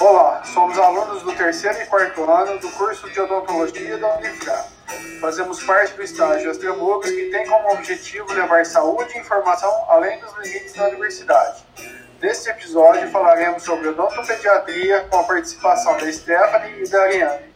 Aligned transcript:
Olá, 0.00 0.42
somos 0.44 0.76
alunos 0.76 1.22
do 1.22 1.32
terceiro 1.36 1.80
e 1.80 1.86
quarto 1.86 2.28
ano 2.28 2.58
do 2.58 2.68
curso 2.72 3.08
de 3.10 3.20
odontologia 3.20 3.96
da 3.96 4.16
Unifra. 4.16 4.64
Fazemos 5.20 5.62
parte 5.62 5.94
do 5.94 6.02
estágio 6.02 6.50
Extremucas, 6.50 7.10
que 7.12 7.30
tem 7.30 7.46
como 7.46 7.72
objetivo 7.72 8.32
levar 8.32 8.66
saúde 8.66 9.14
e 9.14 9.20
informação 9.20 9.70
além 9.88 10.18
dos 10.18 10.32
limites 10.38 10.74
da 10.74 10.88
universidade. 10.88 11.64
Neste 12.20 12.50
episódio 12.50 13.08
falaremos 13.10 13.62
sobre 13.62 13.88
odontopediatria 13.88 15.06
com 15.10 15.18
a 15.18 15.24
participação 15.24 15.96
da 15.96 16.12
Stephanie 16.12 16.82
e 16.82 16.88
da 16.88 17.00
Ariane. 17.00 17.54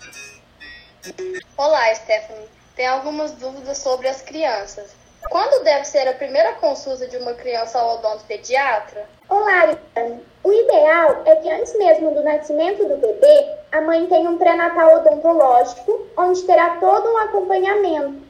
Olá, 1.56 1.92
Stephanie. 1.96 2.48
Tenho 2.76 2.92
algumas 2.92 3.32
dúvidas 3.32 3.78
sobre 3.78 4.06
as 4.06 4.22
crianças. 4.22 4.90
Quando 5.30 5.62
deve 5.62 5.84
ser 5.84 6.08
a 6.08 6.14
primeira 6.14 6.54
consulta 6.54 7.06
de 7.06 7.18
uma 7.18 7.34
criança 7.34 7.78
ao 7.78 7.98
odontopediatra? 7.98 9.04
Olá, 9.28 9.76
Ariane. 9.94 10.24
O 10.42 10.50
ideal 10.50 11.22
é 11.26 11.36
que 11.36 11.50
antes 11.50 11.76
mesmo 11.76 12.14
do 12.14 12.22
nascimento 12.22 12.88
do 12.88 12.96
bebê, 12.96 13.56
a 13.70 13.82
mãe 13.82 14.06
tenha 14.06 14.30
um 14.30 14.38
pré-natal 14.38 14.96
odontológico, 14.96 16.06
onde 16.16 16.42
terá 16.44 16.76
todo 16.80 17.10
um 17.10 17.18
acompanhamento 17.18 18.22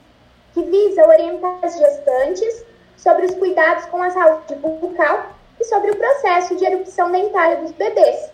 que 0.53 0.63
visa 0.65 1.07
orientar 1.07 1.59
as 1.63 1.79
gestantes 1.79 2.65
sobre 2.97 3.27
os 3.27 3.35
cuidados 3.37 3.87
com 3.87 4.03
a 4.03 4.11
saúde 4.11 4.57
bucal 4.57 5.27
e 5.61 5.65
sobre 5.65 5.93
o 5.93 5.97
processo 5.97 6.57
de 6.57 6.65
erupção 6.65 7.13
dentária 7.13 7.59
dos 7.59 7.71
bebês. 7.73 8.31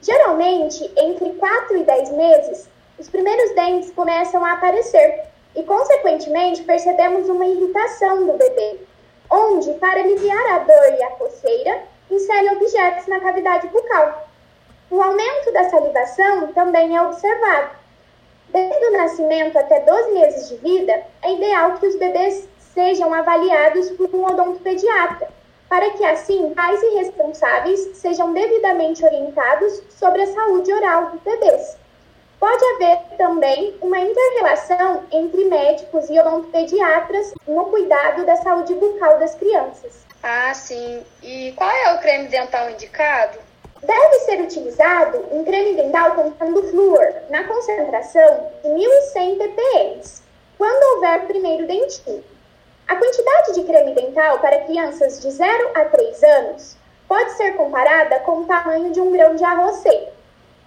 Geralmente, 0.00 0.90
entre 0.96 1.34
4 1.34 1.76
e 1.76 1.84
10 1.84 2.10
meses, 2.10 2.68
os 2.98 3.08
primeiros 3.08 3.54
dentes 3.54 3.92
começam 3.92 4.44
a 4.44 4.54
aparecer 4.54 5.31
e, 5.54 5.62
consequentemente, 5.62 6.62
percebemos 6.62 7.28
uma 7.28 7.46
irritação 7.46 8.26
do 8.26 8.32
bebê, 8.34 8.80
onde, 9.30 9.72
para 9.74 10.00
aliviar 10.00 10.54
a 10.54 10.58
dor 10.60 10.98
e 10.98 11.02
a 11.02 11.10
coceira, 11.10 11.82
insere 12.10 12.50
objetos 12.50 13.06
na 13.06 13.20
cavidade 13.20 13.68
bucal. 13.68 14.28
O 14.90 15.00
aumento 15.00 15.52
da 15.52 15.70
salivação 15.70 16.52
também 16.52 16.96
é 16.96 17.02
observado. 17.02 17.70
Desde 18.48 18.86
o 18.86 18.92
nascimento 18.92 19.56
até 19.56 19.80
12 19.80 20.10
meses 20.12 20.48
de 20.50 20.56
vida, 20.56 21.02
é 21.22 21.32
ideal 21.32 21.78
que 21.78 21.86
os 21.86 21.96
bebês 21.96 22.46
sejam 22.74 23.12
avaliados 23.12 23.90
por 23.92 24.10
um 24.14 24.26
odontopediatra, 24.26 25.28
para 25.68 25.90
que 25.90 26.04
assim 26.04 26.52
pais 26.54 26.82
e 26.82 26.96
responsáveis 26.96 27.96
sejam 27.96 28.34
devidamente 28.34 29.02
orientados 29.02 29.82
sobre 29.88 30.22
a 30.22 30.26
saúde 30.26 30.72
oral 30.72 31.10
dos 31.12 31.20
bebês. 31.22 31.78
Pode 32.42 32.64
haver 32.74 32.98
também 33.16 33.72
uma 33.80 34.00
inter-relação 34.00 35.04
entre 35.12 35.44
médicos 35.44 36.10
e 36.10 36.18
odontopediatras 36.18 37.32
no 37.46 37.66
cuidado 37.66 38.26
da 38.26 38.34
saúde 38.34 38.74
bucal 38.74 39.16
das 39.20 39.36
crianças. 39.36 40.04
Ah, 40.24 40.52
sim. 40.52 41.04
E 41.22 41.52
qual 41.52 41.70
é 41.70 41.94
o 41.94 42.00
creme 42.00 42.26
dental 42.26 42.68
indicado? 42.68 43.38
Deve 43.80 44.14
ser 44.24 44.40
utilizado 44.40 45.24
um 45.30 45.44
creme 45.44 45.74
dental 45.74 46.16
contendo 46.16 46.64
flúor, 46.64 47.06
na 47.30 47.44
concentração 47.44 48.50
de 48.64 48.70
1.100 48.70 49.38
ppm, 49.38 50.00
quando 50.58 50.96
houver 50.96 51.26
primeiro 51.28 51.64
dentinho. 51.68 52.24
A 52.88 52.96
quantidade 52.96 53.54
de 53.54 53.62
creme 53.62 53.94
dental 53.94 54.40
para 54.40 54.64
crianças 54.64 55.20
de 55.20 55.30
0 55.30 55.70
a 55.76 55.84
3 55.84 56.22
anos 56.24 56.76
pode 57.06 57.30
ser 57.34 57.54
comparada 57.54 58.18
com 58.18 58.40
o 58.40 58.46
tamanho 58.46 58.90
de 58.90 59.00
um 59.00 59.12
grão 59.12 59.36
de 59.36 59.44
arroz 59.44 59.76
seco 59.76 60.21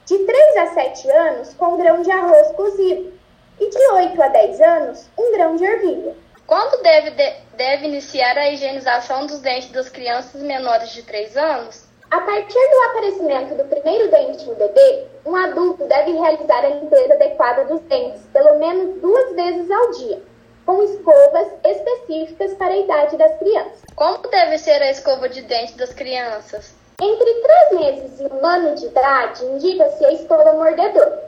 de 0.06 0.20
3 0.20 0.58
a 0.58 0.68
7 0.68 1.10
anos 1.10 1.54
com 1.56 1.78
grão 1.78 2.02
de 2.02 2.12
arroz 2.12 2.52
cozido 2.52 3.12
e 3.60 3.70
de 3.70 3.92
8 3.92 4.22
a 4.22 4.28
10 4.28 4.62
anos 4.62 5.10
um 5.18 5.32
grão 5.32 5.56
de 5.56 5.66
ervilha. 5.66 6.16
Quando 6.46 6.82
deve, 6.84 7.12
de, 7.12 7.34
deve 7.58 7.88
iniciar 7.88 8.38
a 8.38 8.52
higienização 8.52 9.26
dos 9.26 9.40
dentes 9.40 9.72
das 9.72 9.90
crianças 9.90 10.42
menores 10.44 10.92
de 10.92 11.02
3 11.02 11.36
anos? 11.36 11.86
A 12.12 12.22
partir 12.22 12.54
do 12.54 12.84
aparecimento 12.90 13.56
do 13.56 13.66
primeiro 13.66 14.12
dente 14.12 14.46
no 14.46 14.54
bebê, 14.54 15.08
um 15.26 15.36
adulto 15.36 15.86
deve 15.86 16.12
realizar 16.12 16.64
a 16.64 16.70
limpeza 16.70 17.16
adequada 17.16 17.66
dos 17.66 17.82
dentes 17.82 18.22
pelo 18.32 18.60
menos 18.60 19.02
duas 19.02 19.34
vezes 19.34 19.72
ao 19.72 19.92
dia, 19.92 20.22
com 20.68 20.84
escovas 20.84 21.48
específicas 21.66 22.54
para 22.54 22.74
a 22.74 22.78
idade 22.78 23.18
das 23.18 23.40
crianças. 23.40 23.82
Como 23.96 24.20
deve 24.28 24.60
ser 24.60 24.84
a 24.84 24.92
escova 24.92 25.28
de 25.28 25.42
dente 25.42 25.74
das 25.74 25.94
crianças? 25.94 26.76
Entre 27.02 27.34
três 27.42 27.72
meses 27.74 28.20
e 28.22 28.24
um 28.24 28.46
ano 28.46 28.74
de 28.74 28.86
idade, 28.86 29.44
indica-se 29.44 30.06
a 30.06 30.14
escova 30.14 30.54
mordedor. 30.54 31.20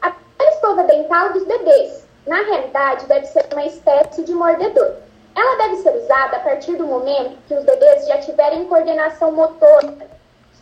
A 0.00 0.12
escova 0.50 0.82
dental 0.82 1.32
dos 1.32 1.44
bebês, 1.44 2.04
na 2.26 2.42
realidade, 2.42 3.06
deve 3.06 3.26
ser 3.26 3.46
uma 3.52 3.64
espécie 3.64 4.24
de 4.24 4.32
mordedor. 4.32 4.96
Ela 5.36 5.56
deve 5.58 5.76
ser 5.76 5.94
usada 5.96 6.38
a 6.38 6.40
partir 6.40 6.74
do 6.76 6.84
momento 6.84 7.38
que 7.46 7.54
os 7.54 7.64
bebês 7.64 8.04
já 8.08 8.18
tiverem 8.18 8.64
coordenação 8.64 9.30
motora 9.30 9.94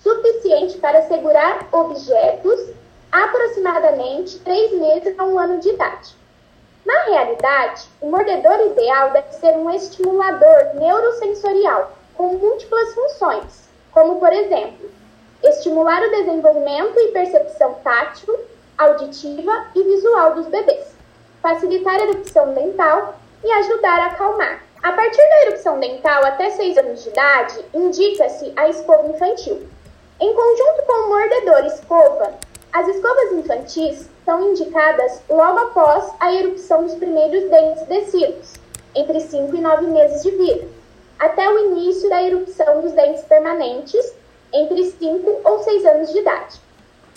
suficiente 0.03 0.77
para 0.77 1.09
segurar 1.09 1.66
objetos 1.72 2.69
aproximadamente 3.10 4.41
três 4.41 4.72
meses 4.72 5.19
a 5.19 5.25
um 5.25 5.38
ano 5.38 5.59
de 5.59 5.71
idade. 5.71 6.15
Na 6.84 7.04
realidade, 7.04 7.88
o 8.03 8.10
mordedor 8.10 8.60
ideal 8.60 9.10
deve 9.12 9.32
ser 9.32 9.56
um 9.56 9.71
estimulador 9.71 10.75
neurosensorial 10.75 11.92
com 12.15 12.34
múltiplas 12.34 12.94
funções 12.94 13.69
como, 14.00 14.19
por 14.19 14.33
exemplo, 14.33 14.88
estimular 15.43 16.03
o 16.03 16.11
desenvolvimento 16.11 16.99
e 16.99 17.09
percepção 17.09 17.75
tátil, 17.84 18.34
auditiva 18.78 19.66
e 19.75 19.83
visual 19.83 20.34
dos 20.37 20.47
bebês, 20.47 20.97
facilitar 21.43 21.97
a 21.97 22.05
erupção 22.05 22.55
dental 22.55 23.19
e 23.44 23.53
ajudar 23.53 24.00
a 24.00 24.06
acalmar. 24.06 24.62
A 24.83 24.93
partir 24.93 25.19
da 25.19 25.43
erupção 25.49 25.78
dental 25.78 26.25
até 26.25 26.49
6 26.49 26.78
anos 26.78 27.03
de 27.03 27.10
idade, 27.10 27.62
indica-se 27.75 28.50
a 28.56 28.71
escova 28.71 29.06
infantil. 29.06 29.69
Em 30.19 30.34
conjunto 30.34 30.83
com 30.87 31.05
o 31.05 31.09
mordedor 31.10 31.66
escova, 31.66 32.33
as 32.72 32.89
escovas 32.89 33.33
infantis 33.33 34.09
são 34.25 34.50
indicadas 34.50 35.21
logo 35.28 35.59
após 35.59 36.10
a 36.21 36.33
erupção 36.33 36.84
dos 36.84 36.94
primeiros 36.94 37.50
dentes 37.50 37.87
descidos, 37.87 38.55
entre 38.94 39.21
5 39.21 39.55
e 39.55 39.60
9 39.60 39.87
meses 39.89 40.22
de 40.22 40.31
vida 40.31 40.79
até 41.20 41.47
o 41.50 41.58
início 41.66 42.08
da 42.08 42.22
erupção 42.22 42.81
dos 42.81 42.92
dentes 42.92 43.22
permanentes, 43.25 44.14
entre 44.53 44.84
5 44.84 45.41
ou 45.44 45.62
6 45.62 45.84
anos 45.84 46.10
de 46.10 46.19
idade. 46.19 46.60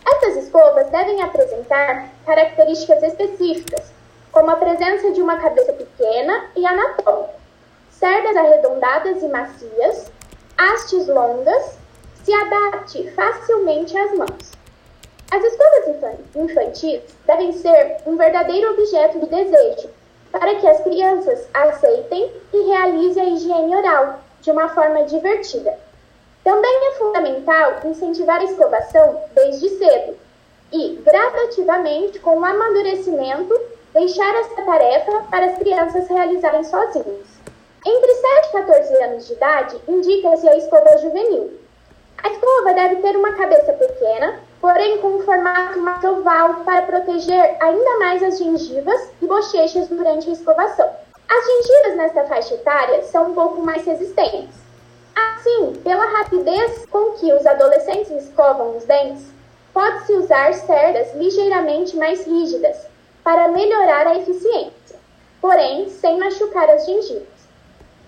Essas 0.05 0.43
escovas 0.43 0.89
devem 0.89 1.21
apresentar 1.21 2.09
características 2.25 3.01
específicas, 3.01 3.93
como 4.31 4.51
a 4.51 4.57
presença 4.57 5.11
de 5.11 5.21
uma 5.21 5.37
cabeça 5.37 5.71
pequena 5.71 6.49
e 6.55 6.65
anatômica, 6.65 7.33
cerdas 7.89 8.35
arredondadas 8.35 9.23
e 9.23 9.27
macias, 9.27 10.11
hastes 10.57 11.07
longas, 11.07 11.77
se 12.23 12.33
adapte 12.33 13.09
facilmente 13.11 13.97
às 13.97 14.11
mãos. 14.17 14.51
As 15.31 15.43
escovas 15.43 16.27
infantis 16.35 17.01
devem 17.25 17.53
ser 17.53 17.97
um 18.05 18.17
verdadeiro 18.17 18.73
objeto 18.73 19.19
de 19.19 19.27
desejo, 19.27 19.89
para 20.33 20.55
que 20.55 20.67
as 20.67 20.81
crianças 20.81 21.47
aceitem 21.53 22.33
e 22.51 22.61
realizem 22.63 23.23
a 23.23 23.29
higiene 23.29 23.75
oral 23.75 24.19
de 24.41 24.49
uma 24.49 24.67
forma 24.69 25.03
divertida. 25.03 25.77
Também 26.43 26.87
é 26.87 26.91
fundamental 26.95 27.75
incentivar 27.85 28.41
a 28.41 28.43
escovação 28.43 29.21
desde 29.35 29.69
cedo 29.77 30.17
e, 30.71 30.95
gradativamente, 31.05 32.19
com 32.19 32.39
o 32.39 32.43
amadurecimento, 32.43 33.57
deixar 33.93 34.35
essa 34.37 34.63
tarefa 34.63 35.23
para 35.29 35.45
as 35.45 35.57
crianças 35.59 36.07
realizarem 36.09 36.63
sozinhas. 36.63 37.27
Entre 37.85 38.13
7 38.15 38.47
e 38.47 38.51
14 38.53 39.03
anos 39.03 39.27
de 39.27 39.33
idade, 39.33 39.81
indica-se 39.87 40.49
a 40.49 40.57
escova 40.57 40.97
juvenil. 40.97 41.59
A 42.17 42.29
escova 42.29 42.73
deve 42.73 42.95
ter 42.95 43.15
uma 43.15 43.33
cabeça 43.33 43.71
pequena, 43.73 44.39
porém 44.63 44.97
com 44.99 45.17
um 45.17 45.19
formato 45.19 45.77
mais 45.81 46.01
oval 46.05 46.61
para 46.63 46.83
proteger 46.83 47.57
ainda 47.59 47.99
mais 47.99 48.23
as 48.23 48.37
gengivas 48.37 49.09
e 49.21 49.27
bochechas 49.27 49.89
durante 49.89 50.29
a 50.29 50.31
escovação. 50.31 50.89
As 51.29 51.45
gengivas 51.45 51.97
nesta 51.97 52.23
faixa 52.23 52.53
etária 52.53 53.03
são 53.03 53.31
um 53.31 53.33
pouco 53.33 53.61
mais 53.61 53.85
resistentes. 53.85 54.55
Assim, 55.13 55.73
pela 55.83 56.05
rapidez 56.05 56.85
com 56.85 57.11
que 57.11 57.33
os 57.33 57.45
adolescentes 57.45 58.09
escovam 58.11 58.77
os 58.77 58.85
dentes, 58.85 59.25
pode-se 59.73 60.13
usar 60.13 60.53
cerdas 60.53 61.13
ligeiramente 61.13 61.97
mais 61.97 62.25
rígidas 62.25 62.87
para 63.21 63.49
melhorar 63.49 64.07
a 64.07 64.15
eficiência, 64.15 64.97
porém 65.41 65.89
sem 65.89 66.17
machucar 66.17 66.69
as 66.69 66.85
gengivas. 66.85 67.27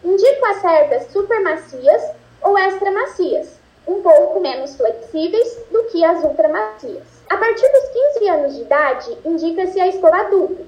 Indico 0.01 0.45
as 0.45 0.61
cerdas 0.61 1.11
super 1.11 1.41
macias 1.41 2.01
ou 2.41 2.57
extra 2.57 2.91
macias, 2.91 3.59
um 3.87 4.01
pouco 4.01 4.39
menos 4.39 4.75
flexíveis 4.75 5.59
do 5.71 5.83
que 5.85 6.03
as 6.03 6.23
ultramacias. 6.23 7.03
A 7.29 7.37
partir 7.37 7.67
dos 7.71 7.89
15 8.19 8.29
anos 8.29 8.55
de 8.55 8.61
idade, 8.61 9.17
indica-se 9.25 9.79
a 9.79 9.87
escova 9.87 10.17
adulta. 10.17 10.63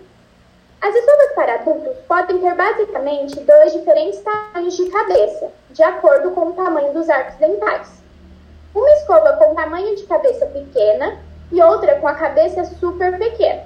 As 0.81 0.94
escovas 0.94 1.31
para 1.34 1.56
adultos 1.56 1.98
podem 2.08 2.38
ter 2.38 2.54
basicamente 2.54 3.40
dois 3.40 3.74
diferentes 3.74 4.19
tamanhos 4.22 4.78
de 4.78 4.90
cabeça, 4.90 5.52
de 5.72 5.84
acordo 5.84 6.31
com 6.31 6.48
o 6.48 6.54
tamanho 6.54 6.94
dos 6.94 7.10
arcos 7.10 7.36
dentais. 7.36 7.90
Uma 8.75 8.90
escova 8.92 9.34
com 9.34 9.56
tamanho 9.56 9.96
de 9.96 10.04
cabeça 10.04 10.46
pequena 10.46 11.18
e 11.52 11.62
outra 11.62 12.00
com 12.00 12.08
a 12.08 12.14
cabeça 12.14 12.64
super 12.80 13.18
pequena. 13.18 13.64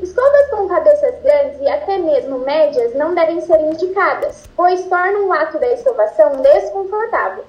Escovas 0.00 0.50
com 0.50 0.68
cabeças 0.68 1.14
grandes 1.22 1.60
e 1.60 1.68
até 1.68 1.98
mesmo 1.98 2.38
médias 2.40 2.94
não 2.94 3.14
devem 3.14 3.40
ser 3.40 3.58
indicadas, 3.60 4.44
pois 4.54 4.84
tornam 4.84 5.28
o 5.28 5.32
ato 5.32 5.58
da 5.58 5.72
escovação 5.72 6.42
desconfortável 6.42 7.44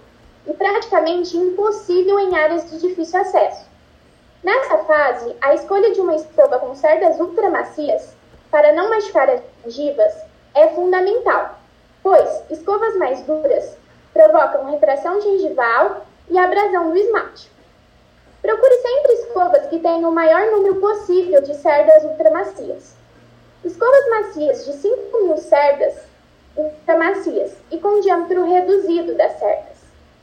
e 0.50 0.54
praticamente 0.54 1.38
impossível 1.38 2.20
em 2.20 2.36
áreas 2.36 2.70
de 2.70 2.80
difícil 2.80 3.22
acesso. 3.22 3.70
Nessa 4.44 4.80
fase, 4.80 5.36
a 5.42 5.54
escolha 5.54 5.92
de 5.92 6.02
uma 6.02 6.16
escova 6.16 6.58
com 6.58 6.76
cerdas 6.76 7.20
ultramacias 7.20 8.16
para 8.50 8.74
não 8.74 8.90
machucar 8.90 9.30
as 9.30 9.42
gengivas 9.64 10.14
é 10.56 10.70
fundamental, 10.70 11.60
pois 12.02 12.42
escovas 12.50 12.96
mais 12.98 13.22
duras 13.22 13.78
provocam 14.12 14.72
retração 14.72 15.22
gengival 15.22 16.06
e 16.30 16.38
abrasão 16.38 16.90
do 16.90 16.98
esmalte. 16.98 17.52
Procure 18.42 18.76
sempre 18.82 19.14
escovas 19.14 19.68
que 19.68 19.80
tenham 19.80 20.10
o 20.10 20.16
maior 20.16 20.50
número 20.52 20.76
possível 20.76 21.42
de 21.42 21.54
cerdas 21.56 22.04
ultramacias. 22.06 22.96
Escovas 23.64 24.10
macias 24.10 24.66
de 24.66 24.74
5 24.74 25.24
mil 25.24 25.38
cerdas 25.38 25.96
ultramacias 26.56 27.54
e 27.70 27.78
com 27.78 28.00
diâmetro 28.00 28.46
reduzido 28.46 29.14
das 29.16 29.38
cerdas, 29.38 29.69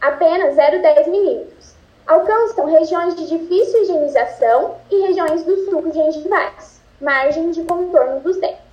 apenas 0.07 0.55
0,10 0.57 1.09
milímetros, 1.09 1.75
alcançam 2.07 2.67
regiões 2.67 3.17
de 3.17 3.27
difícil 3.27 3.83
higienização 3.83 4.77
e 4.91 5.07
regiões 5.07 5.43
dos 5.43 5.65
sulcos 5.65 5.95
gengivais, 5.95 6.81
margem 7.01 7.51
de 7.51 7.65
contorno 7.65 8.21
dos 8.21 8.37
dentes. 8.37 8.67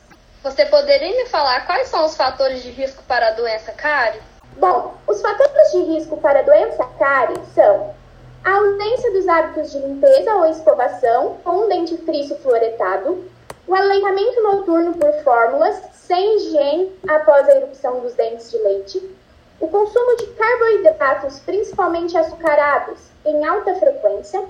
Você 0.43 0.65
poderia 0.65 1.15
me 1.15 1.25
falar 1.29 1.65
quais 1.65 1.87
são 1.87 2.05
os 2.05 2.15
fatores 2.15 2.61
de 2.61 2.69
risco 2.69 3.01
para 3.03 3.29
a 3.29 3.31
doença 3.31 3.71
cárie? 3.71 4.21
Bom, 4.57 4.93
os 5.07 5.21
fatores 5.21 5.71
de 5.71 5.81
risco 5.93 6.17
para 6.17 6.39
a 6.39 6.43
doença 6.43 6.83
cárie 6.99 7.41
são 7.55 7.95
a 8.43 8.57
ausência 8.57 9.11
dos 9.13 9.27
hábitos 9.27 9.71
de 9.71 9.79
limpeza 9.79 10.35
ou 10.35 10.45
escovação 10.45 11.37
com 11.43 11.63
um 11.63 11.69
dente 11.69 11.97
friso 11.97 12.35
fluoretado, 12.35 13.23
o 13.65 13.73
aleitamento 13.73 14.43
noturno 14.43 14.93
por 14.93 15.13
fórmulas 15.23 15.81
sem 15.93 16.35
higiene 16.35 16.91
após 17.07 17.47
a 17.47 17.55
erupção 17.55 18.01
dos 18.01 18.13
dentes 18.13 18.51
de 18.51 18.57
leite, 18.57 19.15
o 19.63 19.67
consumo 19.69 20.17
de 20.17 20.27
carboidratos, 20.27 21.39
principalmente 21.39 22.17
açucarados, 22.17 22.99
em 23.25 23.45
alta 23.45 23.73
frequência, 23.75 24.43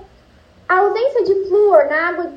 a 0.68 0.78
ausência 0.78 1.22
de 1.22 1.34
flúor 1.46 1.84
na 1.84 2.08
água 2.08 2.32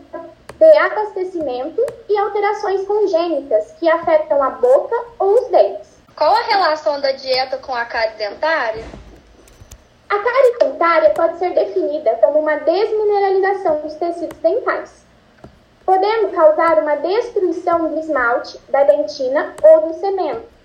de 0.59 0.77
abastecimento 0.77 1.83
e 2.07 2.15
alterações 2.19 2.85
congênitas 2.85 3.71
que 3.79 3.89
afetam 3.89 4.43
a 4.43 4.51
boca 4.51 4.95
ou 5.17 5.41
os 5.41 5.47
dentes. 5.47 5.89
Qual 6.15 6.31
a 6.35 6.41
relação 6.43 7.01
da 7.01 7.13
dieta 7.13 7.57
com 7.57 7.73
a 7.73 7.83
cárie 7.83 8.15
dentária? 8.15 8.85
A 10.07 10.19
cárie 10.19 10.57
dentária 10.59 11.09
pode 11.15 11.39
ser 11.39 11.55
definida 11.55 12.13
como 12.21 12.37
uma 12.41 12.57
desmineralização 12.57 13.81
dos 13.81 13.95
tecidos 13.95 14.37
dentais, 14.37 15.03
podendo 15.83 16.29
causar 16.29 16.77
uma 16.77 16.95
destruição 16.97 17.89
do 17.89 17.99
esmalte, 17.99 18.59
da 18.69 18.83
dentina 18.83 19.55
ou 19.63 19.87
do 19.87 19.99
cemento, 19.99 20.56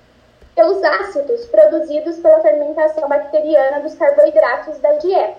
pelos 0.54 0.82
ácidos 0.82 1.46
produzidos 1.46 2.19
pela 2.19 2.40
fermentação 2.40 3.08
bacteriana 3.08 3.81
dos 3.81 3.94
carboidratos 3.94 4.78
da 4.78 4.93
dieta, 4.93 5.37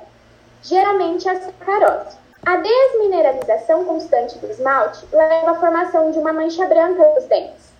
geralmente 0.61 1.27
a 1.29 1.39
sacarose. 1.39 2.17
A 2.45 2.57
desmineralização 2.57 3.85
constante 3.85 4.37
do 4.37 4.51
esmalte 4.51 5.07
leva 5.13 5.51
à 5.51 5.55
formação 5.55 6.11
de 6.11 6.19
uma 6.19 6.33
mancha 6.33 6.65
branca 6.65 7.13
nos 7.13 7.23
dentes, 7.25 7.71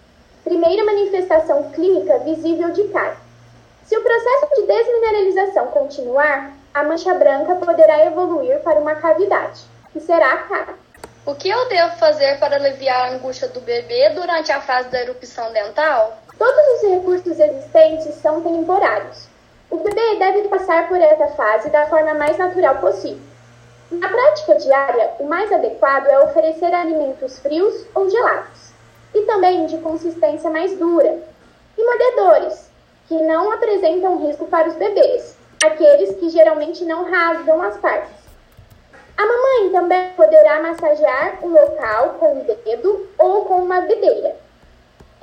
primeira 0.43 0.85
manifestação 0.85 1.69
clínica 1.71 2.19
visível 2.19 2.71
de 2.71 2.83
cárie. 2.85 3.17
Se 3.85 3.97
o 3.97 4.01
processo 4.01 4.55
de 4.55 4.67
desmineralização 4.67 5.67
continuar, 5.67 6.53
a 6.73 6.83
mancha 6.83 7.13
branca 7.13 7.55
poderá 7.55 8.05
evoluir 8.05 8.59
para 8.61 8.79
uma 8.79 8.95
cavidade, 8.95 9.61
que 9.91 9.99
será 9.99 10.33
a 10.33 10.37
cárie. 10.37 10.75
O 11.25 11.35
que 11.35 11.49
eu 11.49 11.67
devo 11.67 11.97
fazer 11.97 12.39
para 12.39 12.55
aliviar 12.55 13.09
a 13.09 13.15
angústia 13.15 13.47
do 13.49 13.59
bebê 13.61 14.09
durante 14.09 14.51
a 14.51 14.61
fase 14.61 14.89
da 14.89 15.01
erupção 15.01 15.51
dental? 15.51 16.22
Todos 16.37 16.81
os 16.81 16.89
recursos 16.89 17.39
existentes 17.39 18.15
são 18.15 18.41
temporários. 18.41 19.27
O 19.69 19.77
bebê 19.77 20.15
deve 20.17 20.47
passar 20.49 20.87
por 20.87 20.97
essa 20.99 21.27
fase 21.29 21.69
da 21.69 21.87
forma 21.87 22.13
mais 22.13 22.37
natural 22.37 22.77
possível. 22.77 23.21
Na 23.91 24.07
prática 24.07 24.55
diária, 24.55 25.11
o 25.19 25.25
mais 25.25 25.51
adequado 25.51 26.07
é 26.07 26.19
oferecer 26.23 26.73
alimentos 26.73 27.39
frios 27.39 27.85
ou 27.93 28.09
gelados, 28.09 28.71
e 29.13 29.21
também 29.21 29.65
de 29.67 29.77
consistência 29.79 30.49
mais 30.49 30.75
dura, 30.77 31.19
e 31.77 31.83
mordedores, 31.83 32.69
que 33.07 33.15
não 33.21 33.51
apresentam 33.51 34.25
risco 34.25 34.45
para 34.47 34.69
os 34.69 34.75
bebês, 34.75 35.35
aqueles 35.63 36.15
que 36.15 36.29
geralmente 36.29 36.83
não 36.85 37.03
rasgam 37.03 37.61
as 37.61 37.77
partes. 37.77 38.23
A 39.15 39.25
mamãe 39.25 39.71
também 39.71 40.09
poderá 40.15 40.61
massagear 40.61 41.37
o 41.43 41.49
local 41.49 42.15
com 42.19 42.39
o 42.39 42.43
dedo 42.43 43.07
ou 43.17 43.45
com 43.45 43.57
uma 43.57 43.81
videira. 43.81 44.35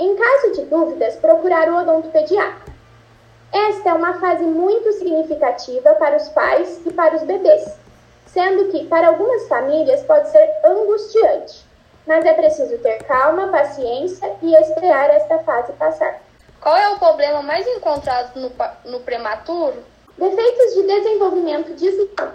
Em 0.00 0.16
caso 0.16 0.52
de 0.52 0.62
dúvidas, 0.62 1.16
procurar 1.16 1.68
o 1.68 1.76
odontopediatra. 1.76 2.72
Esta 3.52 3.90
é 3.90 3.92
uma 3.92 4.18
fase 4.18 4.44
muito 4.44 4.90
significativa 4.94 5.94
para 5.96 6.16
os 6.16 6.26
pais 6.30 6.80
e 6.86 6.90
para 6.90 7.16
os 7.16 7.22
bebês, 7.22 7.76
sendo 8.26 8.70
que 8.70 8.86
para 8.86 9.08
algumas 9.08 9.46
famílias 9.46 10.02
pode 10.04 10.30
ser 10.30 10.50
angustiante, 10.64 11.66
mas 12.06 12.24
é 12.24 12.32
preciso 12.32 12.78
ter 12.78 13.04
calma, 13.04 13.48
paciência 13.48 14.32
e 14.40 14.54
esperar 14.54 15.10
esta 15.10 15.40
fase 15.40 15.72
passar. 15.74 16.22
Qual 16.62 16.78
é 16.78 16.88
o 16.88 16.98
problema 16.98 17.42
mais 17.42 17.66
encontrado 17.66 18.40
no, 18.40 18.50
no 18.90 19.00
prematuro? 19.00 19.84
Defeitos 20.16 20.74
de 20.76 20.82
desenvolvimento 20.84 21.74
desigual 21.74 22.32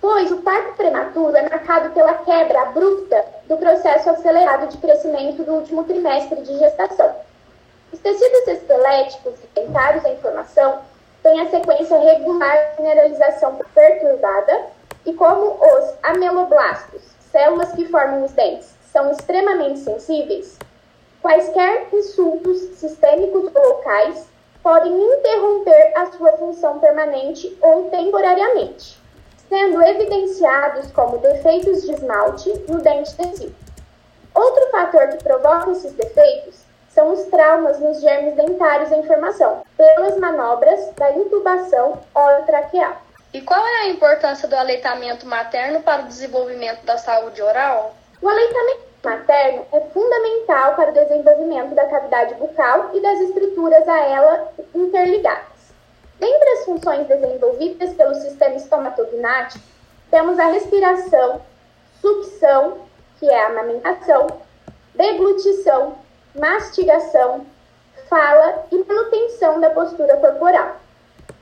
pois 0.00 0.30
o 0.30 0.36
parto 0.38 0.74
prematuro 0.76 1.36
é 1.36 1.42
marcado 1.42 1.90
pela 1.90 2.14
quebra 2.14 2.62
abrupta 2.62 3.24
do 3.48 3.56
processo 3.56 4.10
acelerado 4.10 4.68
de 4.68 4.78
crescimento 4.78 5.44
do 5.44 5.54
último 5.54 5.84
trimestre 5.84 6.40
de 6.42 6.58
gestação. 6.58 7.14
Os 7.92 7.98
tecidos 8.00 8.48
esqueléticos 8.48 9.34
e 9.42 9.60
dentários 9.60 10.04
em 10.04 10.16
formação 10.16 10.80
têm 11.22 11.40
a 11.40 11.50
sequência 11.50 11.98
regular 11.98 12.74
de 12.74 12.82
mineralização 12.82 13.58
perturbada 13.74 14.66
e 15.04 15.12
como 15.12 15.58
os 15.60 15.94
ameloblastos, 16.02 17.02
células 17.30 17.72
que 17.72 17.86
formam 17.86 18.24
os 18.24 18.32
dentes, 18.32 18.74
são 18.92 19.10
extremamente 19.12 19.80
sensíveis, 19.80 20.58
quaisquer 21.22 21.86
insultos 21.92 22.58
sistêmicos 22.76 23.50
ou 23.54 23.68
locais 23.68 24.26
podem 24.62 24.92
interromper 24.92 25.92
a 25.94 26.06
sua 26.06 26.32
função 26.32 26.80
permanente 26.80 27.56
ou 27.60 27.88
temporariamente 27.90 29.05
sendo 29.48 29.82
evidenciados 29.82 30.90
como 30.92 31.18
defeitos 31.18 31.82
de 31.82 31.92
esmalte 31.92 32.52
no 32.68 32.78
dente 32.78 33.14
tecido. 33.14 33.54
Outro 34.34 34.70
fator 34.70 35.08
que 35.08 35.22
provoca 35.22 35.70
esses 35.70 35.92
defeitos 35.92 36.66
são 36.90 37.12
os 37.12 37.24
traumas 37.24 37.78
nos 37.78 38.00
germes 38.00 38.34
dentários 38.36 38.90
em 38.90 39.02
formação, 39.02 39.62
pelas 39.76 40.16
manobras 40.18 40.90
da 40.96 41.10
intubação 41.12 42.00
orotraqueal. 42.14 42.96
E 43.32 43.42
qual 43.42 43.60
é 43.60 43.82
a 43.82 43.88
importância 43.88 44.48
do 44.48 44.56
aleitamento 44.56 45.26
materno 45.26 45.82
para 45.82 46.02
o 46.02 46.06
desenvolvimento 46.06 46.84
da 46.86 46.96
saúde 46.96 47.42
oral? 47.42 47.94
O 48.22 48.28
aleitamento 48.28 48.80
materno 49.04 49.66
é 49.72 49.80
fundamental 49.80 50.74
para 50.74 50.90
o 50.90 50.94
desenvolvimento 50.94 51.74
da 51.74 51.86
cavidade 51.86 52.34
bucal 52.34 52.90
e 52.94 53.00
das 53.00 53.20
estruturas 53.20 53.86
a 53.86 53.98
ela 53.98 54.52
interligadas. 54.74 55.55
Dentre 56.18 56.48
as 56.50 56.64
funções 56.64 57.06
desenvolvidas 57.06 57.92
pelo 57.94 58.14
sistema 58.14 58.56
estomatognático, 58.56 59.64
temos 60.10 60.38
a 60.38 60.46
respiração, 60.46 61.42
sucção, 62.00 62.78
que 63.18 63.28
é 63.28 63.44
a 63.44 63.48
amamentação, 63.48 64.26
deglutição, 64.94 65.98
mastigação, 66.34 67.46
fala 68.08 68.66
e 68.70 68.78
manutenção 68.84 69.60
da 69.60 69.70
postura 69.70 70.16
corporal. 70.16 70.76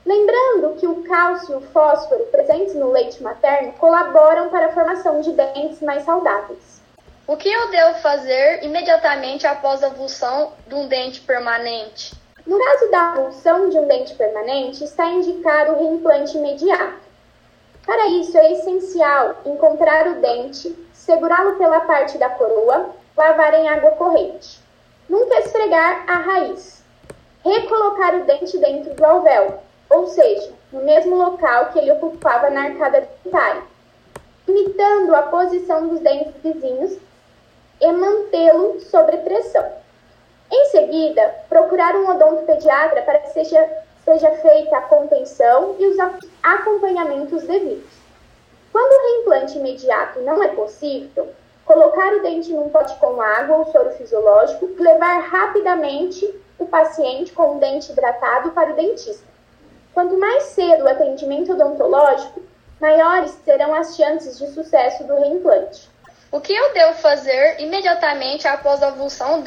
Lembrando 0.05 0.75
que 0.79 0.87
o 0.87 1.03
cálcio 1.03 1.53
e 1.53 1.57
o 1.57 1.61
fósforo 1.61 2.25
presentes 2.25 2.75
no 2.75 2.91
leite 2.91 3.23
materno 3.23 3.73
colaboram 3.73 4.49
para 4.49 4.67
a 4.67 4.73
formação 4.73 5.21
de 5.21 5.31
dentes 5.31 5.81
mais 5.81 6.03
saudáveis. 6.03 6.81
O 7.27 7.35
que 7.35 7.51
eu 7.51 7.71
devo 7.71 7.99
fazer 7.99 8.63
imediatamente 8.63 9.47
após 9.47 9.83
a 9.83 9.87
avulsão 9.87 10.53
de 10.67 10.75
um 10.75 10.87
dente 10.87 11.21
permanente? 11.21 12.13
No 12.45 12.59
caso 12.59 12.91
da 12.91 13.11
avulsão 13.11 13.69
de 13.69 13.79
um 13.79 13.87
dente 13.87 14.13
permanente, 14.13 14.83
está 14.83 15.07
indicado 15.07 15.73
o 15.73 15.79
reimplante 15.79 16.37
imediato. 16.37 17.05
Para 17.85 18.07
isso, 18.07 18.37
é 18.37 18.51
essencial 18.51 19.35
encontrar 19.45 20.07
o 20.07 20.21
dente, 20.21 20.75
segurá-lo 20.93 21.55
pela 21.55 21.81
parte 21.81 22.17
da 22.17 22.29
coroa, 22.29 22.91
lavar 23.17 23.53
em 23.55 23.67
água 23.67 23.91
corrente. 23.91 24.59
Nunca 25.09 25.39
esfregar 25.39 26.03
a 26.07 26.17
raiz. 26.17 26.83
Recolocar 27.43 28.15
o 28.15 28.25
dente 28.25 28.57
dentro 28.57 28.93
do 28.93 29.05
alvéolo, 29.05 29.59
ou 29.89 30.07
seja, 30.07 30.51
no 30.71 30.83
mesmo 30.83 31.15
local 31.15 31.67
que 31.67 31.79
ele 31.79 31.91
ocupava 31.91 32.49
na 32.49 32.65
arcada 32.65 33.07
dentária, 33.23 33.61
imitando 34.47 35.15
a 35.15 35.23
posição 35.23 35.87
dos 35.87 35.99
dentes 35.99 36.33
vizinhos 36.43 36.97
e 37.79 37.91
mantê-lo 37.91 38.79
sob 38.81 39.15
pressão. 39.17 39.84
Em 40.51 40.65
seguida, 40.65 41.35
procurar 41.49 41.95
um 41.95 42.07
odontopediatra 42.09 43.01
para 43.01 43.19
que 43.19 43.29
seja, 43.29 43.69
seja 44.03 44.31
feita 44.31 44.77
a 44.77 44.81
contenção 44.81 45.75
e 45.79 45.87
os 45.87 45.97
acompanhamentos 46.43 47.43
devidos. 47.43 47.93
Quando 48.71 48.91
o 48.91 49.07
reimplante 49.07 49.57
imediato 49.57 50.19
não 50.19 50.43
é 50.43 50.49
possível, 50.49 51.29
colocar 51.65 52.13
o 52.13 52.21
dente 52.21 52.51
num 52.51 52.69
pote 52.69 52.95
com 52.99 53.19
água 53.21 53.57
ou 53.57 53.71
soro 53.71 53.91
fisiológico 53.91 54.65
e 54.65 54.81
levar 54.81 55.19
rapidamente 55.19 56.31
o 56.59 56.65
paciente 56.65 57.31
com 57.31 57.55
o 57.55 57.59
dente 57.59 57.91
hidratado 57.91 58.51
para 58.51 58.71
o 58.71 58.75
dentista. 58.75 59.25
Quanto 59.93 60.17
mais 60.17 60.43
cedo 60.43 60.83
o 60.83 60.89
atendimento 60.89 61.53
odontológico, 61.53 62.41
maiores 62.79 63.31
serão 63.43 63.73
as 63.73 63.95
chances 63.95 64.37
de 64.37 64.47
sucesso 64.47 65.03
do 65.05 65.15
reimplante. 65.15 65.89
O 66.31 66.41
que 66.41 66.53
eu 66.53 66.73
devo 66.73 66.93
fazer 66.95 67.61
imediatamente 67.61 68.47
após 68.47 68.83
a 68.83 68.87
avulsão 68.87 69.41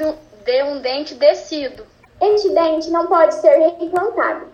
de 0.49 0.63
um 0.63 0.81
dente 0.81 1.15
descido? 1.15 1.87
Este 2.19 2.49
dente 2.49 2.89
não 2.89 3.07
pode 3.07 3.35
ser 3.35 3.55
reimplantado. 3.59 4.47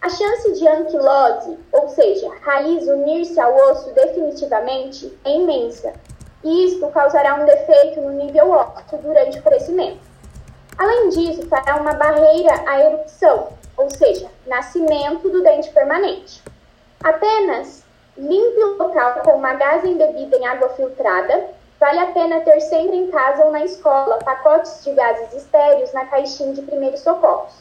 A 0.00 0.08
chance 0.08 0.52
de 0.52 0.68
anquilose, 0.68 1.58
ou 1.72 1.88
seja, 1.88 2.30
raiz 2.42 2.86
unir-se 2.86 3.40
ao 3.40 3.52
osso 3.68 3.92
definitivamente, 3.92 5.12
é 5.24 5.34
imensa, 5.34 5.92
e 6.44 6.66
isto 6.66 6.86
causará 6.92 7.34
um 7.34 7.44
defeito 7.44 8.00
no 8.00 8.12
nível 8.12 8.52
ósseo 8.52 8.98
durante 8.98 9.40
o 9.40 9.42
crescimento. 9.42 9.98
Além 10.78 11.08
disso, 11.08 11.48
fará 11.48 11.80
uma 11.80 11.94
barreira 11.94 12.54
à 12.68 12.84
erupção, 12.84 13.48
ou 13.76 13.90
seja, 13.90 14.28
nascimento 14.46 15.28
do 15.28 15.42
dente 15.42 15.68
permanente. 15.70 16.40
Apenas 17.02 17.82
limpe 18.16 18.62
o 18.62 18.78
local 18.78 19.14
com 19.24 19.32
uma 19.32 19.54
gás 19.54 19.84
embebida 19.84 20.36
em 20.36 20.46
água 20.46 20.68
filtrada. 20.68 21.48
Vale 21.80 21.98
a 21.98 22.06
pena 22.12 22.40
ter 22.42 22.60
sempre 22.60 22.94
em 22.94 23.10
casa 23.10 23.42
ou 23.42 23.50
na 23.50 23.64
escola 23.64 24.18
pacotes 24.18 24.84
de 24.84 24.92
gases 24.92 25.32
estéreos 25.32 25.90
na 25.94 26.04
caixinha 26.04 26.52
de 26.52 26.60
primeiros 26.60 27.00
socorros. 27.00 27.54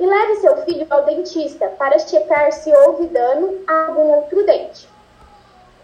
E 0.00 0.06
leve 0.06 0.36
seu 0.36 0.56
filho 0.64 0.86
ao 0.88 1.04
dentista 1.04 1.68
para 1.78 1.98
checar 1.98 2.50
se 2.50 2.74
houve 2.74 3.08
dano 3.08 3.62
a 3.68 3.88
algum 3.88 4.14
outro 4.14 4.42
dente. 4.46 4.88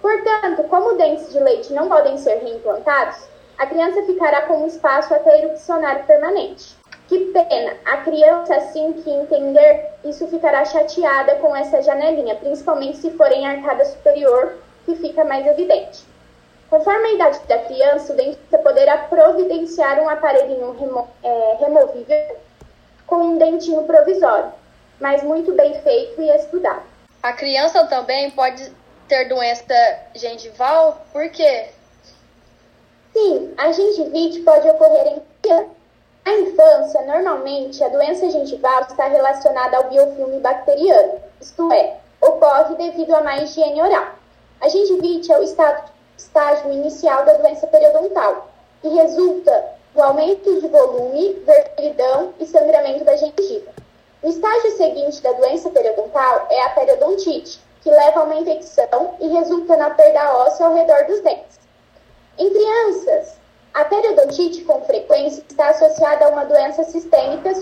Portanto, 0.01 0.63
como 0.71 0.95
dentes 0.95 1.31
de 1.31 1.39
leite 1.41 1.71
não 1.75 1.91
podem 1.91 2.17
ser 2.17 2.37
reimplantados, 2.39 3.29
a 3.59 3.67
criança 3.67 4.01
ficará 4.05 4.43
com 4.47 4.63
um 4.63 4.67
espaço 4.67 5.13
até 5.13 5.43
erupcionar 5.43 6.07
permanente. 6.07 6.75
Que 7.07 7.19
pena! 7.33 7.75
A 7.85 7.99
criança, 7.99 8.55
assim 8.55 8.95
que 8.95 9.11
entender, 9.11 9.91
isso 10.05 10.27
ficará 10.29 10.65
chateada 10.65 11.35
com 11.35 11.55
essa 11.55 11.83
janelinha, 11.83 12.35
principalmente 12.37 12.97
se 12.97 13.11
for 13.11 13.31
em 13.31 13.47
arcada 13.47 13.85
superior, 13.85 14.55
que 14.87 14.97
fica 14.97 15.23
mais 15.23 15.47
evidente. 15.47 16.09
Conforme 16.71 17.09
a 17.09 17.13
idade 17.13 17.41
da 17.49 17.59
criança, 17.61 18.13
o 18.13 18.17
dentista 18.17 18.59
poderá 18.59 18.99
providenciar 18.99 20.01
um 20.01 20.09
aparelhinho 20.09 20.73
remo 20.79 21.09
é, 21.23 21.57
removível 21.61 22.37
com 23.07 23.17
um 23.17 23.39
dentinho 23.39 23.85
provisório, 23.85 24.53
mas 25.01 25.23
muito 25.23 25.53
bem 25.55 25.81
feito 25.81 26.21
e 26.21 26.29
estudado. 26.37 26.83
A 27.23 27.33
criança 27.33 27.87
também 27.87 28.31
pode 28.31 28.71
ter 29.09 29.29
doença 29.29 29.65
gengival, 30.15 31.07
por 31.11 31.29
quê? 31.31 31.69
Sim, 33.15 33.55
a 33.57 33.73
gengivite 33.73 34.41
pode 34.41 34.69
ocorrer 34.69 35.07
em 35.07 35.23
criança 35.43 35.79
na 36.29 36.35
infância, 36.41 37.01
normalmente, 37.07 37.83
a 37.83 37.89
doença 37.89 38.29
gengival 38.29 38.83
está 38.83 39.09
relacionada 39.09 39.79
ao 39.79 39.89
biofilme 39.89 40.39
bacteriano, 40.41 41.15
isto 41.41 41.73
é, 41.73 41.97
ocorre 42.21 42.75
devido 42.75 43.15
a 43.15 43.23
má 43.23 43.39
higiene 43.39 43.81
oral. 43.81 44.13
A 44.61 44.69
gengivite 44.69 45.33
é 45.33 45.39
o 45.39 45.43
estado, 45.43 45.91
estágio 46.19 46.73
inicial 46.73 47.25
da 47.25 47.35
doença 47.35 47.67
periodontal 47.69 48.49
e 48.83 48.89
resulta 48.89 49.65
do 49.95 50.03
aumento 50.03 50.61
de 50.61 50.69
volume, 50.69 51.43
vermelhidão 51.47 52.35
e 52.39 52.47
sangramento 52.47 53.05
da 53.05 53.17
gengiva. 53.17 53.71
O 54.23 54.29
estágio 54.29 54.77
seguinte 54.77 55.23
da 55.23 55.33
doença 55.33 55.71
periodontal 55.71 56.47
é 56.51 56.63
a 56.63 56.71
periodontite, 56.71 57.61
que 57.81 57.91
leva 57.91 58.21
a 58.21 58.25
uma 58.25 58.35
infecção 58.35 59.15
e 59.21 59.29
resulta 59.29 59.77
na 59.77 59.91
perda 59.91 60.37
óssea 60.39 60.67
ao 60.67 60.75
redor 60.75 61.05
dos 61.07 61.21
dentes. 61.21 61.61
Em 62.37 62.51
crianças, 62.51 63.37
a 63.73 63.85
periodontite, 63.85 64.63
com 64.65 64.81
frequência, 64.83 65.45
está 65.49 65.69
associada 65.69 66.27
a 66.27 66.29
uma 66.31 66.45
doença 66.45 66.83
sistêmica 66.85 67.53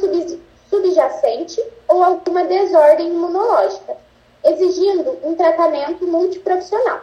subjacente 0.70 1.62
ou 1.88 2.02
alguma 2.02 2.44
desordem 2.44 3.08
imunológica, 3.08 3.96
exigindo 4.42 5.18
um 5.22 5.34
tratamento 5.34 6.06
multiprofissional. 6.06 7.00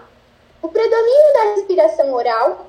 O 0.64 0.70
predomínio 0.70 1.34
da 1.34 1.44
respiração 1.56 2.14
oral, 2.14 2.68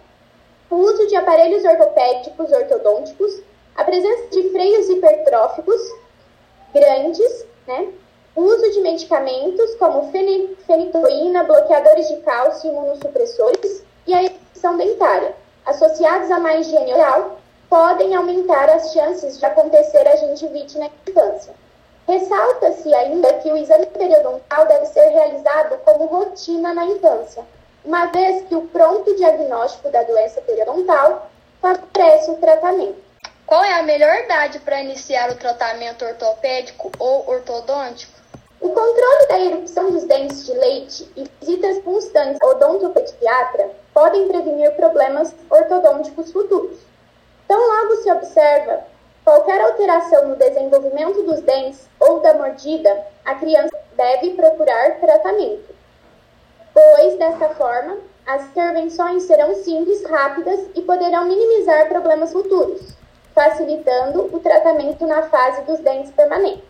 o 0.69 0.75
uso 0.75 1.07
de 1.07 1.15
aparelhos 1.15 1.65
ortopédicos 1.65 2.51
ortodônticos, 2.51 3.41
a 3.77 3.85
presença 3.85 4.27
de 4.31 4.51
freios 4.51 4.89
hipertróficos 4.89 5.81
grandes, 6.75 7.47
né? 7.69 7.93
o 8.35 8.43
uso 8.43 8.73
de 8.73 8.81
medicamentos 8.81 9.77
como 9.77 10.11
fenitoína, 10.67 11.45
bloqueadores 11.45 12.09
de 12.09 12.17
cálcio 12.17 12.71
imunossupressores 12.71 13.85
e 14.09 14.13
a 14.13 14.25
infecção 14.25 14.77
dentária 14.77 15.33
associados 15.65 16.33
a 16.33 16.41
má 16.41 16.57
higiene 16.57 16.93
oral, 16.93 17.39
podem 17.71 18.15
aumentar 18.15 18.69
as 18.71 18.93
chances 18.93 19.39
de 19.39 19.47
acontecer 19.47 20.07
a 20.07 20.17
gengivite 20.17 20.79
na 20.79 20.91
infância. 21.09 21.55
Ressalta-se 22.09 22.93
ainda 22.93 23.35
que 23.35 23.53
o 23.53 23.57
exame 23.57 23.87
periodontal 23.87 24.67
deve 24.67 24.87
ser 24.87 25.09
realizado 25.11 25.79
como 25.85 26.07
rotina 26.07 26.75
na 26.75 26.87
infância, 26.87 27.45
uma 27.85 28.07
vez 28.07 28.49
que 28.49 28.55
o 28.55 28.63
pronto 28.69 29.15
diagnóstico 29.15 29.91
da 29.91 30.03
doença 30.03 30.41
periodontal 30.41 31.31
favorece 31.61 32.31
o 32.31 32.37
tratamento. 32.37 33.05
Qual 33.47 33.63
é 33.63 33.75
a 33.75 33.83
melhor 33.83 34.15
idade 34.25 34.59
para 34.61 34.81
iniciar 34.81 35.31
o 35.31 35.37
tratamento 35.37 36.05
ortopédico 36.05 36.91
ou 36.99 37.29
ortodôntico? 37.29 38.15
O 38.61 38.71
controle 38.71 39.27
da 39.29 39.39
erupção 39.39 39.91
dos 39.91 40.05
dentes 40.05 40.47
de 40.47 40.55
leite 40.55 41.13
e 41.15 41.29
visitas 41.41 41.83
constantes 41.85 42.39
ao 42.41 42.51
odontopediatra 42.51 43.71
podem 43.93 44.27
prevenir 44.29 44.75
problemas 44.75 45.35
ortodônticos 45.51 46.33
futuros. 46.33 46.79
Tão 47.47 47.61
logo 47.61 47.97
se 48.03 48.11
observa 48.11 48.85
qualquer 49.23 49.61
alteração 49.61 50.29
no 50.29 50.37
desenvolvimento 50.37 51.23
dos 51.23 51.41
dentes 51.43 51.87
ou 52.01 52.21
da 52.21 52.33
mordida, 52.33 53.07
a 53.27 53.35
criança 53.35 53.77
deve 53.95 54.31
procurar 54.31 54.99
tratamento, 55.01 55.74
pois 56.75 57.17
desta 57.17 57.49
forma 57.51 57.97
as 58.27 58.43
intervenções 58.43 59.23
serão 59.25 59.55
simples, 59.55 60.05
rápidas 60.05 60.61
e 60.75 60.83
poderão 60.83 61.25
minimizar 61.27 61.89
problemas 61.89 62.33
futuros, 62.33 62.95
facilitando 63.35 64.35
o 64.35 64.41
tratamento 64.41 65.07
na 65.07 65.23
fase 65.25 65.63
dos 65.63 65.79
dentes 65.81 66.11
permanentes. 66.11 66.65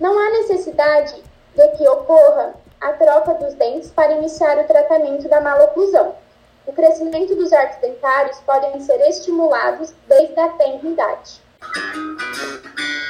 Não 0.00 0.16
há 0.18 0.30
necessidade 0.30 1.22
de 1.54 1.68
que 1.76 1.88
ocorra 1.88 2.54
a 2.80 2.92
troca 2.92 3.34
dos 3.34 3.54
dentes 3.54 3.90
para 3.90 4.12
iniciar 4.12 4.56
o 4.58 4.64
tratamento 4.64 5.28
da 5.28 5.40
maloclusão. 5.40 6.14
O 6.64 6.72
crescimento 6.72 7.34
dos 7.34 7.52
arcos 7.52 7.80
dentários 7.80 8.38
podem 8.46 8.80
ser 8.80 9.00
estimulados 9.08 9.92
desde 10.06 10.38
a 10.38 10.48
tenra 10.50 10.86
idade. 10.86 11.42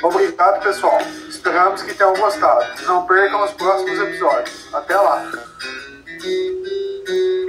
Obrigado, 0.03 0.63
pessoal. 0.63 0.99
Esperamos 1.29 1.83
que 1.83 1.93
tenham 1.93 2.15
gostado. 2.15 2.65
Não 2.87 3.05
percam 3.05 3.45
os 3.45 3.51
próximos 3.53 3.99
episódios. 4.01 4.73
Até 4.73 4.97
lá! 4.97 5.29
Música 6.19 7.48